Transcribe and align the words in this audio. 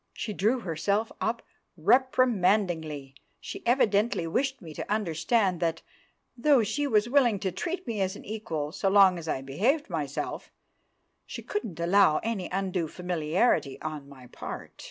She 0.13 0.33
drew 0.33 0.61
herself 0.61 1.11
up 1.21 1.43
reprimandingly; 1.77 3.13
she 3.39 3.61
evidently 3.67 4.25
wished 4.25 4.59
me 4.59 4.73
to 4.73 4.91
understand 4.91 5.59
that, 5.59 5.83
though 6.35 6.63
she 6.63 6.87
was 6.87 7.07
willing 7.07 7.37
to 7.41 7.51
treat 7.51 7.85
me 7.85 8.01
as 8.01 8.15
an 8.15 8.25
equal 8.25 8.71
so 8.71 8.89
long 8.89 9.19
as 9.19 9.27
I 9.27 9.43
behaved 9.43 9.91
myself, 9.91 10.51
she 11.27 11.43
couldn't 11.43 11.79
allow 11.79 12.19
any 12.23 12.49
undue 12.51 12.87
familiarity 12.87 13.79
on 13.79 14.09
my 14.09 14.25
part. 14.25 14.71